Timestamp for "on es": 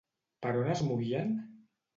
0.61-0.83